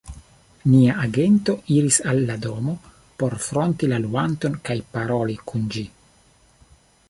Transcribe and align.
nia 0.69 0.93
agento 1.03 1.53
iris 1.75 1.99
al 2.13 2.23
la 2.29 2.37
domo 2.45 2.73
por 3.23 3.37
fronti 3.49 3.91
la 3.95 4.01
luanton 4.07 4.59
kaj 4.71 4.81
paroli 4.97 5.39
kun 5.51 5.69
ĝi. 5.77 5.89